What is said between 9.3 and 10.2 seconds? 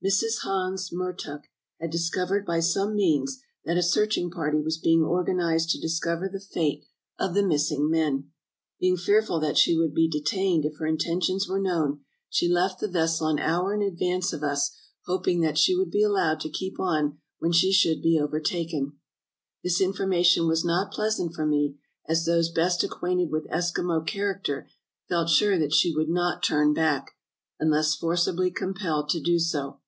that she would be